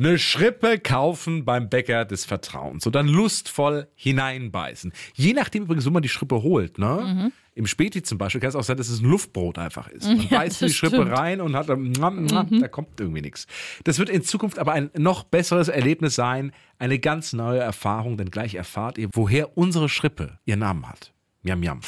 Eine 0.00 0.18
Schrippe 0.18 0.78
kaufen 0.78 1.44
beim 1.44 1.68
Bäcker 1.68 2.06
des 2.06 2.24
Vertrauens 2.24 2.86
und 2.86 2.94
dann 2.94 3.06
lustvoll 3.06 3.86
hineinbeißen. 3.96 4.94
Je 5.12 5.34
nachdem 5.34 5.64
übrigens, 5.64 5.84
wo 5.84 5.90
man 5.90 6.00
die 6.00 6.08
Schrippe 6.08 6.42
holt, 6.42 6.78
ne? 6.78 7.02
Mhm. 7.14 7.32
Im 7.54 7.66
Späti 7.66 8.02
zum 8.02 8.16
Beispiel 8.16 8.40
kann 8.40 8.48
es 8.48 8.56
auch 8.56 8.62
sein, 8.62 8.78
dass 8.78 8.88
es 8.88 9.02
ein 9.02 9.10
Luftbrot 9.10 9.58
einfach 9.58 9.88
ist. 9.88 10.06
Man 10.06 10.20
Ja, 10.30 10.38
beißt 10.38 10.62
in 10.62 10.68
die 10.68 10.72
Schrippe 10.74 10.96
stimmt. 10.96 11.12
rein 11.12 11.42
und 11.42 11.54
hat 11.54 11.68
dann, 11.68 11.92
da 11.92 12.68
kommt 12.68 12.98
irgendwie 12.98 13.20
nichts. 13.20 13.46
Das 13.84 13.98
wird 13.98 14.08
in 14.08 14.22
Zukunft 14.22 14.58
aber 14.58 14.72
ein 14.72 14.88
noch 14.96 15.24
besseres 15.24 15.68
Erlebnis 15.68 16.14
sein, 16.14 16.52
eine 16.78 16.98
ganz 16.98 17.34
neue 17.34 17.60
Erfahrung, 17.60 18.16
denn 18.16 18.30
gleich 18.30 18.54
erfahrt 18.54 18.96
ihr, 18.96 19.10
woher 19.12 19.58
unsere 19.58 19.90
Schrippe 19.90 20.38
ihren 20.46 20.60
Namen 20.60 20.88
hat. 20.88 21.12
Miam, 21.42 21.60
miam. 21.60 21.80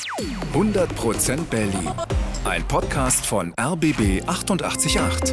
100% 0.52 1.44
Berlin. 1.44 1.90
Ein 2.44 2.68
Podcast 2.68 3.24
von 3.24 3.54
RBB 3.58 4.22
888. 4.26 5.32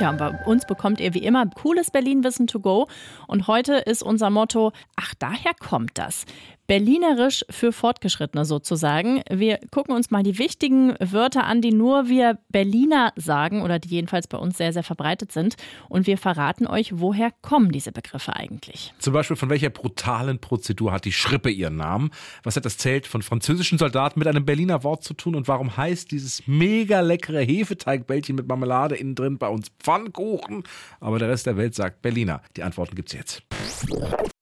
Tja, 0.00 0.08
und 0.08 0.16
bei 0.16 0.30
uns 0.46 0.64
bekommt 0.64 0.98
ihr 0.98 1.12
wie 1.12 1.22
immer 1.22 1.44
cooles 1.46 1.90
Berlin-Wissen 1.90 2.46
to 2.46 2.58
go. 2.58 2.88
Und 3.26 3.48
heute 3.48 3.74
ist 3.74 4.02
unser 4.02 4.30
Motto, 4.30 4.72
ach, 4.96 5.12
daher 5.18 5.52
kommt 5.52 5.98
das. 5.98 6.24
Berlinerisch 6.70 7.44
für 7.50 7.72
Fortgeschrittene 7.72 8.44
sozusagen. 8.44 9.24
Wir 9.28 9.58
gucken 9.72 9.92
uns 9.92 10.12
mal 10.12 10.22
die 10.22 10.38
wichtigen 10.38 10.94
Wörter 11.00 11.42
an, 11.42 11.62
die 11.62 11.72
nur 11.72 12.08
wir 12.08 12.38
Berliner 12.48 13.12
sagen 13.16 13.62
oder 13.62 13.80
die 13.80 13.88
jedenfalls 13.88 14.28
bei 14.28 14.38
uns 14.38 14.56
sehr, 14.56 14.72
sehr 14.72 14.84
verbreitet 14.84 15.32
sind. 15.32 15.56
Und 15.88 16.06
wir 16.06 16.16
verraten 16.16 16.68
euch, 16.68 17.00
woher 17.00 17.32
kommen 17.42 17.72
diese 17.72 17.90
Begriffe 17.90 18.36
eigentlich. 18.36 18.94
Zum 19.00 19.12
Beispiel 19.12 19.34
von 19.34 19.50
welcher 19.50 19.70
brutalen 19.70 20.38
Prozedur 20.38 20.92
hat 20.92 21.06
die 21.06 21.10
Schrippe 21.10 21.50
ihren 21.50 21.74
Namen? 21.74 22.12
Was 22.44 22.54
hat 22.54 22.64
das 22.64 22.78
Zelt 22.78 23.08
von 23.08 23.22
französischen 23.22 23.76
Soldaten 23.76 24.20
mit 24.20 24.28
einem 24.28 24.44
Berliner 24.44 24.84
Wort 24.84 25.02
zu 25.02 25.14
tun? 25.14 25.34
Und 25.34 25.48
warum 25.48 25.76
heißt 25.76 26.12
dieses 26.12 26.46
mega 26.46 27.00
leckere 27.00 27.40
Hefeteigbällchen 27.40 28.36
mit 28.36 28.46
Marmelade 28.46 28.94
innen 28.94 29.16
drin 29.16 29.38
bei 29.38 29.48
uns 29.48 29.72
Pfannkuchen? 29.80 30.62
Aber 31.00 31.18
der 31.18 31.30
Rest 31.30 31.46
der 31.46 31.56
Welt 31.56 31.74
sagt 31.74 32.00
Berliner. 32.00 32.42
Die 32.56 32.62
Antworten 32.62 32.94
gibt's 32.94 33.12
jetzt. 33.12 33.42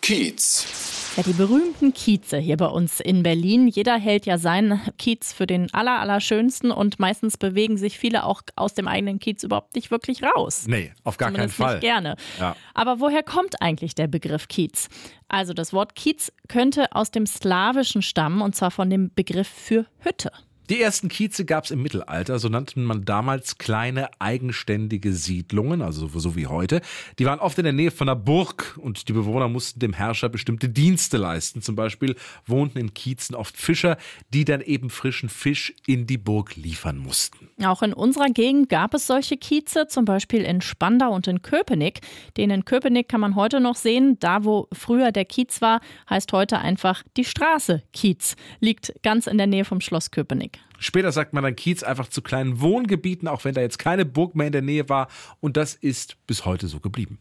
Kiez. 0.03 0.78
Ja, 1.19 1.25
die 1.25 1.33
berühmten 1.33 1.93
Kieze 1.93 2.37
hier 2.37 2.57
bei 2.57 2.69
uns 2.69 3.01
in 3.01 3.25
Berlin. 3.25 3.67
Jeder 3.67 3.99
hält 3.99 4.25
ja 4.25 4.39
seinen 4.39 4.81
Kiez 4.99 5.33
für 5.33 5.49
den 5.49 5.67
aller, 5.75 5.99
allerschönsten 5.99 6.71
und 6.71 7.01
meistens 7.01 7.37
bewegen 7.37 7.77
sich 7.77 7.99
viele 7.99 8.23
auch 8.23 8.43
aus 8.55 8.75
dem 8.75 8.87
eigenen 8.87 9.19
Kiez 9.19 9.43
überhaupt 9.43 9.75
nicht 9.75 9.91
wirklich 9.91 10.23
raus. 10.23 10.67
Nee, 10.69 10.93
auf 11.03 11.17
gar 11.17 11.33
keinen 11.33 11.51
Zumindest 11.51 11.57
Fall. 11.57 11.75
Nicht 11.75 11.81
gerne. 11.81 12.15
Ja. 12.39 12.55
Aber 12.73 13.01
woher 13.01 13.25
kommt 13.25 13.61
eigentlich 13.61 13.97
der 13.97 14.07
Begriff 14.07 14.47
Kiez? 14.47 14.89
Also 15.27 15.55
das 15.55 15.73
Wort 15.73 15.97
Kiez 15.97 16.31
könnte 16.47 16.93
aus 16.93 17.11
dem 17.11 17.27
Slawischen 17.27 18.03
stammen 18.03 18.41
und 18.41 18.55
zwar 18.55 18.71
von 18.71 18.89
dem 18.89 19.11
Begriff 19.13 19.49
für 19.49 19.87
Hütte. 19.99 20.31
Die 20.71 20.83
ersten 20.83 21.09
Kieze 21.09 21.47
gab 21.47 21.65
es 21.65 21.71
im 21.71 21.81
Mittelalter, 21.81 22.39
so 22.39 22.51
nannte 22.51 22.79
man 22.79 23.07
damals 23.07 23.57
kleine 23.57 24.11
eigenständige 24.19 25.15
Siedlungen, 25.15 25.81
also 25.81 26.09
so 26.09 26.37
wie 26.37 26.47
heute. 26.47 26.83
Die 27.19 27.25
waren 27.25 27.39
oft 27.39 27.57
in 27.57 27.65
der 27.65 27.73
Nähe 27.73 27.91
von 27.91 28.07
einer 28.07 28.17
Burg 28.17 28.79
und 28.83 29.09
die 29.09 29.15
Bewohner 29.15 29.49
mussten 29.49 29.81
dem 29.81 29.95
Herrscher 29.95 30.29
bestimmte 30.29 30.69
Dienste 30.69 31.17
leisten. 31.17 31.63
Zum 31.63 31.75
Beispiel 31.75 32.17
wohnten 32.45 32.77
in 32.77 32.93
Kiezen 32.93 33.35
oft 33.35 33.57
Fischer, 33.57 33.97
die 34.35 34.45
dann 34.45 34.61
eben 34.61 34.91
frischen 34.91 35.31
Fisch 35.31 35.73
in 35.87 36.07
die 36.07 36.19
Burg 36.19 36.55
liefern 36.57 36.99
mussten. 36.99 37.49
Auch 37.65 37.81
in 37.81 37.95
unserer 37.95 38.29
Gegend 38.29 38.69
gab 38.69 38.93
es 38.93 39.07
solche 39.07 39.39
Kieze, 39.39 39.87
zum 39.89 40.05
Beispiel 40.05 40.43
in 40.43 40.61
Spandau 40.61 41.15
und 41.15 41.27
in 41.29 41.41
Köpenick. 41.41 42.01
Den 42.37 42.51
in 42.51 42.67
Köpenick 42.67 43.09
kann 43.09 43.23
man 43.23 43.37
heute 43.37 43.61
noch 43.61 43.77
sehen. 43.77 44.19
Da, 44.21 44.45
wo 44.45 44.69
früher 44.75 45.13
der 45.13 45.25
Kiez 45.25 45.63
war, 45.63 45.81
heißt 46.11 46.31
heute 46.35 46.59
einfach 46.59 47.05
die 47.17 47.25
Straße 47.25 47.83
Kiez. 47.95 48.37
Liegt 48.61 48.93
ganz 49.03 49.27
in 49.27 49.39
der 49.39 49.47
Nähe 49.47 49.65
vom 49.65 49.81
Schloss 49.81 50.11
Köpenick. 50.11 50.58
Später 50.79 51.11
sagt 51.11 51.33
man 51.33 51.43
dann 51.43 51.57
Kiez 51.57 51.83
einfach 51.83 52.09
zu 52.09 52.23
kleinen 52.23 52.61
Wohngebieten, 52.61 53.27
auch 53.27 53.45
wenn 53.45 53.55
da 53.55 53.61
jetzt 53.61 53.79
keine 53.79 54.05
Burg 54.05 54.37
mehr 54.37 54.47
in 54.47 54.53
der 54.53 54.63
Nähe 54.63 54.89
war. 54.89 55.09
Und 55.41 55.57
das 55.57 55.75
ist 55.75 56.17
bis 56.27 56.45
heute 56.45 56.69
so 56.69 56.81
geblieben. 56.81 57.19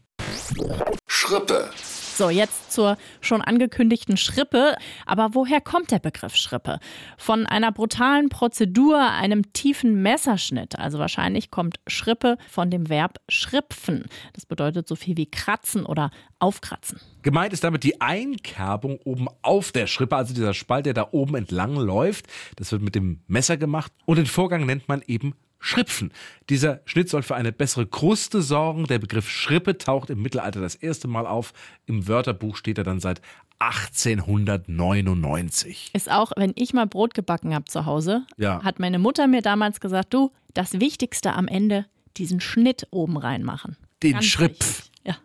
Schrippe. 1.06 1.70
So, 2.18 2.30
jetzt 2.30 2.72
zur 2.72 2.96
schon 3.20 3.42
angekündigten 3.42 4.16
Schrippe. 4.16 4.74
Aber 5.06 5.36
woher 5.36 5.60
kommt 5.60 5.92
der 5.92 6.00
Begriff 6.00 6.34
Schrippe? 6.34 6.80
Von 7.16 7.46
einer 7.46 7.70
brutalen 7.70 8.28
Prozedur, 8.28 9.00
einem 9.00 9.52
tiefen 9.52 10.02
Messerschnitt. 10.02 10.76
Also 10.80 10.98
wahrscheinlich 10.98 11.52
kommt 11.52 11.78
Schrippe 11.86 12.36
von 12.50 12.72
dem 12.72 12.88
Verb 12.88 13.20
schripfen. 13.28 14.06
Das 14.32 14.46
bedeutet 14.46 14.88
so 14.88 14.96
viel 14.96 15.16
wie 15.16 15.30
kratzen 15.30 15.86
oder 15.86 16.10
aufkratzen. 16.40 16.98
Gemeint 17.22 17.52
ist 17.52 17.62
damit 17.62 17.84
die 17.84 18.00
Einkerbung 18.00 18.98
oben 19.04 19.28
auf 19.42 19.70
der 19.70 19.86
Schrippe, 19.86 20.16
also 20.16 20.34
dieser 20.34 20.54
Spalt, 20.54 20.86
der 20.86 20.94
da 20.94 21.06
oben 21.12 21.36
entlang 21.36 21.76
läuft. 21.76 22.26
Das 22.56 22.72
wird 22.72 22.82
mit 22.82 22.96
dem 22.96 23.22
Messer 23.28 23.56
gemacht 23.56 23.92
und 24.06 24.16
den 24.16 24.26
Vorgang 24.26 24.66
nennt 24.66 24.88
man 24.88 25.02
eben 25.06 25.34
Schripfen. 25.60 26.12
Dieser 26.50 26.80
Schnitt 26.84 27.08
soll 27.08 27.22
für 27.22 27.34
eine 27.34 27.52
bessere 27.52 27.86
Kruste 27.86 28.42
sorgen. 28.42 28.84
Der 28.86 28.98
Begriff 28.98 29.28
Schrippe 29.28 29.78
taucht 29.78 30.10
im 30.10 30.22
Mittelalter 30.22 30.60
das 30.60 30.74
erste 30.76 31.08
Mal 31.08 31.26
auf. 31.26 31.52
Im 31.86 32.06
Wörterbuch 32.08 32.56
steht 32.56 32.78
er 32.78 32.84
dann 32.84 33.00
seit 33.00 33.20
1899. 33.60 35.90
Ist 35.92 36.10
auch, 36.10 36.32
wenn 36.36 36.52
ich 36.54 36.72
mal 36.74 36.86
Brot 36.86 37.14
gebacken 37.14 37.54
habe 37.54 37.64
zu 37.66 37.86
Hause, 37.86 38.24
Ja. 38.36 38.62
hat 38.62 38.78
meine 38.78 38.98
Mutter 38.98 39.26
mir 39.26 39.42
damals 39.42 39.80
gesagt, 39.80 40.14
du, 40.14 40.30
das 40.54 40.80
Wichtigste 40.80 41.32
am 41.34 41.48
Ende, 41.48 41.86
diesen 42.16 42.40
Schnitt 42.40 42.86
oben 42.90 43.16
reinmachen. 43.16 43.76
Den 44.02 44.12
Ganz 44.14 44.26
Schripf. 44.26 44.84
Ja. 45.04 45.16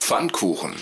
Pfannkuchen. 0.00 0.72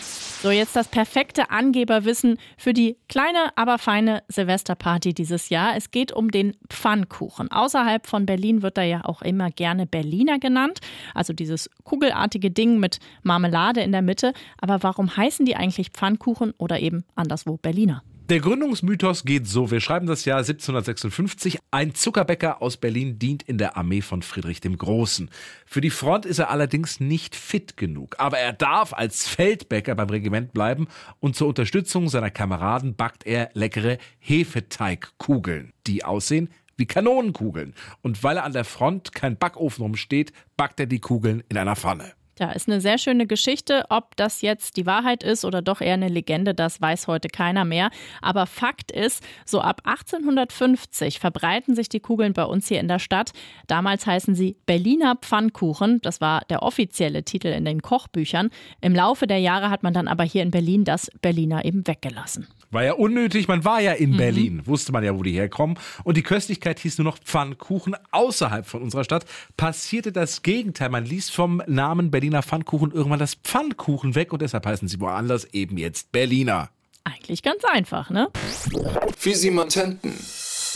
So, 0.44 0.50
jetzt 0.50 0.76
das 0.76 0.88
perfekte 0.88 1.48
Angeberwissen 1.48 2.36
für 2.58 2.74
die 2.74 2.98
kleine, 3.08 3.56
aber 3.56 3.78
feine 3.78 4.22
Silvesterparty 4.28 5.14
dieses 5.14 5.48
Jahr. 5.48 5.74
Es 5.74 5.90
geht 5.90 6.12
um 6.12 6.30
den 6.30 6.54
Pfannkuchen. 6.68 7.50
Außerhalb 7.50 8.06
von 8.06 8.26
Berlin 8.26 8.60
wird 8.60 8.76
er 8.76 8.84
ja 8.84 9.06
auch 9.06 9.22
immer 9.22 9.50
gerne 9.50 9.86
Berliner 9.86 10.38
genannt. 10.38 10.80
Also 11.14 11.32
dieses 11.32 11.70
kugelartige 11.84 12.50
Ding 12.50 12.78
mit 12.78 12.98
Marmelade 13.22 13.80
in 13.80 13.92
der 13.92 14.02
Mitte. 14.02 14.34
Aber 14.60 14.82
warum 14.82 15.16
heißen 15.16 15.46
die 15.46 15.56
eigentlich 15.56 15.92
Pfannkuchen 15.92 16.52
oder 16.58 16.78
eben 16.78 17.06
anderswo 17.14 17.56
Berliner? 17.56 18.02
Der 18.30 18.40
Gründungsmythos 18.40 19.24
geht 19.24 19.46
so. 19.46 19.70
Wir 19.70 19.80
schreiben 19.80 20.06
das 20.06 20.24
Jahr 20.24 20.38
1756. 20.38 21.58
Ein 21.70 21.94
Zuckerbäcker 21.94 22.62
aus 22.62 22.78
Berlin 22.78 23.18
dient 23.18 23.42
in 23.42 23.58
der 23.58 23.76
Armee 23.76 24.00
von 24.00 24.22
Friedrich 24.22 24.62
dem 24.62 24.78
Großen. 24.78 25.28
Für 25.66 25.82
die 25.82 25.90
Front 25.90 26.24
ist 26.24 26.38
er 26.38 26.48
allerdings 26.48 27.00
nicht 27.00 27.36
fit 27.36 27.76
genug. 27.76 28.14
Aber 28.16 28.38
er 28.38 28.54
darf 28.54 28.94
als 28.94 29.28
Feldbäcker 29.28 29.94
beim 29.94 30.08
Regiment 30.08 30.54
bleiben 30.54 30.88
und 31.20 31.36
zur 31.36 31.48
Unterstützung 31.48 32.08
seiner 32.08 32.30
Kameraden 32.30 32.96
backt 32.96 33.26
er 33.26 33.50
leckere 33.52 33.98
Hefeteigkugeln, 34.20 35.74
die 35.86 36.02
aussehen 36.02 36.48
wie 36.78 36.86
Kanonenkugeln. 36.86 37.74
Und 38.00 38.24
weil 38.24 38.38
er 38.38 38.44
an 38.44 38.54
der 38.54 38.64
Front 38.64 39.14
kein 39.14 39.36
Backofen 39.36 39.82
rumsteht, 39.82 40.32
backt 40.56 40.80
er 40.80 40.86
die 40.86 41.00
Kugeln 41.00 41.42
in 41.50 41.58
einer 41.58 41.76
Pfanne. 41.76 42.14
Ja, 42.38 42.50
ist 42.50 42.68
eine 42.68 42.80
sehr 42.80 42.98
schöne 42.98 43.26
Geschichte. 43.26 43.84
Ob 43.90 44.16
das 44.16 44.42
jetzt 44.42 44.76
die 44.76 44.86
Wahrheit 44.86 45.22
ist 45.22 45.44
oder 45.44 45.62
doch 45.62 45.80
eher 45.80 45.94
eine 45.94 46.08
Legende, 46.08 46.52
das 46.54 46.80
weiß 46.80 47.06
heute 47.06 47.28
keiner 47.28 47.64
mehr. 47.64 47.90
Aber 48.22 48.46
Fakt 48.46 48.90
ist, 48.90 49.22
so 49.44 49.60
ab 49.60 49.82
1850 49.84 51.20
verbreiten 51.20 51.76
sich 51.76 51.88
die 51.88 52.00
Kugeln 52.00 52.32
bei 52.32 52.44
uns 52.44 52.66
hier 52.66 52.80
in 52.80 52.88
der 52.88 52.98
Stadt. 52.98 53.32
Damals 53.68 54.06
heißen 54.06 54.34
sie 54.34 54.56
Berliner 54.66 55.16
Pfannkuchen. 55.16 56.00
Das 56.02 56.20
war 56.20 56.42
der 56.50 56.62
offizielle 56.62 57.22
Titel 57.22 57.48
in 57.48 57.64
den 57.64 57.82
Kochbüchern. 57.82 58.50
Im 58.80 58.94
Laufe 58.94 59.28
der 59.28 59.38
Jahre 59.38 59.70
hat 59.70 59.84
man 59.84 59.94
dann 59.94 60.08
aber 60.08 60.24
hier 60.24 60.42
in 60.42 60.50
Berlin 60.50 60.84
das 60.84 61.10
Berliner 61.20 61.64
eben 61.64 61.86
weggelassen. 61.86 62.48
War 62.74 62.82
ja 62.84 62.94
unnötig, 62.94 63.46
man 63.46 63.64
war 63.64 63.80
ja 63.80 63.92
in 63.92 64.10
Mhm. 64.10 64.16
Berlin, 64.16 64.62
wusste 64.66 64.90
man 64.92 65.04
ja, 65.04 65.16
wo 65.16 65.22
die 65.22 65.32
herkommen. 65.32 65.78
Und 66.02 66.16
die 66.16 66.22
Köstlichkeit 66.22 66.80
hieß 66.80 66.98
nur 66.98 67.04
noch 67.04 67.18
Pfannkuchen. 67.18 67.94
Außerhalb 68.10 68.66
von 68.66 68.82
unserer 68.82 69.04
Stadt 69.04 69.24
passierte 69.56 70.10
das 70.10 70.42
Gegenteil. 70.42 70.88
Man 70.88 71.04
ließ 71.04 71.30
vom 71.30 71.62
Namen 71.66 72.10
Berliner 72.10 72.42
Pfannkuchen 72.42 72.90
irgendwann 72.90 73.20
das 73.20 73.36
Pfannkuchen 73.36 74.16
weg 74.16 74.32
und 74.32 74.42
deshalb 74.42 74.66
heißen 74.66 74.88
sie 74.88 75.00
woanders 75.00 75.44
eben 75.54 75.78
jetzt 75.78 76.10
Berliner. 76.12 76.68
Eigentlich 77.04 77.42
ganz 77.42 77.62
einfach, 77.64 78.10
ne? 78.10 78.28
Fisimatenten. 79.16 80.12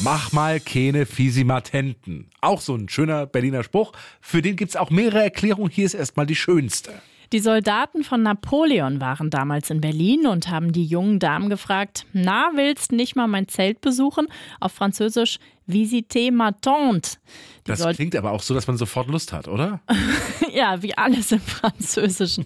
Mach 0.00 0.30
mal 0.32 0.60
keine 0.60 1.04
Fisimatenten. 1.04 2.30
Auch 2.40 2.60
so 2.60 2.76
ein 2.76 2.88
schöner 2.88 3.26
Berliner 3.26 3.64
Spruch. 3.64 3.92
Für 4.20 4.42
den 4.42 4.54
gibt's 4.54 4.76
auch 4.76 4.90
mehrere 4.90 5.22
Erklärungen. 5.22 5.70
Hier 5.70 5.86
ist 5.86 5.94
erstmal 5.94 6.26
die 6.26 6.36
schönste. 6.36 6.92
Die 7.32 7.40
Soldaten 7.40 8.04
von 8.04 8.22
Napoleon 8.22 9.02
waren 9.02 9.28
damals 9.28 9.68
in 9.68 9.82
Berlin 9.82 10.26
und 10.26 10.48
haben 10.48 10.72
die 10.72 10.86
jungen 10.86 11.18
Damen 11.18 11.50
gefragt, 11.50 12.06
na, 12.14 12.52
willst 12.54 12.90
nicht 12.90 13.16
mal 13.16 13.26
mein 13.28 13.48
Zelt 13.48 13.82
besuchen? 13.82 14.28
Auf 14.60 14.72
Französisch, 14.72 15.38
visite 15.68 16.32
ma 16.32 16.50
tante. 16.52 17.18
Die 17.66 17.72
Das 17.72 17.96
klingt 17.96 18.16
aber 18.16 18.32
auch 18.32 18.40
so, 18.40 18.54
dass 18.54 18.66
man 18.66 18.78
sofort 18.78 19.08
Lust 19.08 19.32
hat, 19.32 19.46
oder? 19.46 19.80
ja, 20.52 20.82
wie 20.82 20.96
alles 20.96 21.32
im 21.32 21.40
Französischen. 21.40 22.44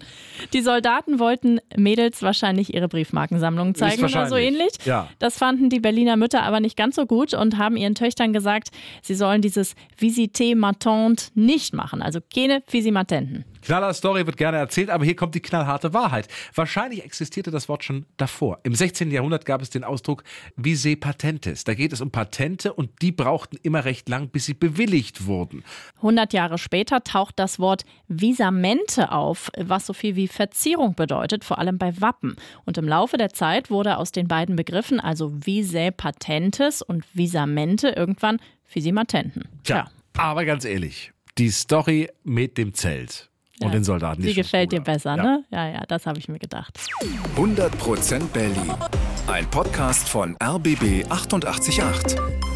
Die 0.51 0.61
Soldaten 0.61 1.17
wollten 1.17 1.59
Mädels 1.77 2.21
wahrscheinlich 2.21 2.73
ihre 2.73 2.89
Briefmarkensammlung 2.89 3.73
zeigen 3.73 4.03
oder 4.03 4.27
so 4.27 4.35
ähnlich. 4.35 4.73
ja. 4.85 5.07
Das 5.19 5.37
fanden 5.37 5.69
die 5.69 5.79
Berliner 5.79 6.17
Mütter 6.17 6.43
aber 6.43 6.59
nicht 6.59 6.75
ganz 6.75 6.95
so 6.95 7.05
gut 7.05 7.33
und 7.33 7.57
haben 7.57 7.77
ihren 7.77 7.95
Töchtern 7.95 8.33
gesagt, 8.33 8.69
sie 9.01 9.15
sollen 9.15 9.41
dieses 9.41 9.75
visite 9.97 10.55
ma 10.55 10.73
tante 10.73 11.27
nicht 11.35 11.73
machen, 11.73 12.01
also 12.01 12.19
keine 12.33 12.61
Visimatenten. 12.69 13.45
Knaller 13.63 13.93
Story 13.93 14.25
wird 14.25 14.35
gerne 14.35 14.57
erzählt, 14.57 14.89
aber 14.89 15.05
hier 15.05 15.15
kommt 15.15 15.35
die 15.35 15.39
knallharte 15.39 15.93
Wahrheit. 15.93 16.27
Wahrscheinlich 16.53 17.05
existierte 17.05 17.49
das 17.49 17.69
Wort 17.69 17.85
schon 17.85 18.05
davor. 18.17 18.59
Im 18.63 18.75
16. 18.75 19.09
Jahrhundert 19.09 19.45
gab 19.45 19.61
es 19.61 19.69
den 19.69 19.85
Ausdruck 19.85 20.25
vise 20.57 20.97
patentes. 20.97 21.63
Da 21.63 21.73
geht 21.73 21.93
es 21.93 22.01
um 22.01 22.11
Patente 22.11 22.73
und 22.73 23.01
die 23.01 23.12
brauchten 23.13 23.57
immer 23.63 23.85
recht 23.85 24.09
lang, 24.09 24.29
bis 24.29 24.45
sie 24.45 24.53
bewilligt 24.53 25.25
wurden. 25.25 25.63
100 25.97 26.33
Jahre 26.33 26.57
später 26.57 27.03
taucht 27.03 27.39
das 27.39 27.59
Wort 27.59 27.85
Visamente 28.07 29.11
auf, 29.11 29.49
was 29.57 29.85
so 29.85 29.93
viel 29.93 30.15
wie 30.15 30.27
Verzierung 30.27 30.95
bedeutet, 30.95 31.43
vor 31.43 31.59
allem 31.59 31.77
bei 31.77 31.99
Wappen. 32.01 32.35
Und 32.65 32.77
im 32.77 32.87
Laufe 32.87 33.17
der 33.17 33.29
Zeit 33.29 33.69
wurde 33.69 33.97
aus 33.97 34.11
den 34.11 34.27
beiden 34.27 34.55
Begriffen, 34.55 34.99
also 34.99 35.31
Visae 35.45 35.91
Patentes 35.91 36.81
und 36.81 37.03
Visamente, 37.13 37.89
irgendwann 37.89 38.39
Visimatenten. 38.71 39.43
Tja, 39.63 39.89
aber 40.17 40.45
ganz 40.45 40.65
ehrlich, 40.65 41.11
die 41.37 41.49
Story 41.49 42.09
mit 42.23 42.57
dem 42.57 42.73
Zelt 42.73 43.29
und 43.61 43.67
Ja, 43.67 43.73
den 43.73 43.83
Soldaten. 43.83 44.21
Die 44.21 44.29
schon 44.33 44.43
gefällt 44.43 44.71
dir 44.71 44.81
besser, 44.81 45.15
Ja. 45.15 45.23
ne? 45.23 45.43
Ja, 45.51 45.69
ja, 45.69 45.83
das 45.87 46.05
habe 46.05 46.19
ich 46.19 46.27
mir 46.27 46.39
gedacht. 46.39 46.79
100% 47.35 48.27
Berlin. 48.33 48.73
Ein 49.27 49.49
Podcast 49.49 50.09
von 50.09 50.35
RBB 50.41 51.05
888. 51.09 52.52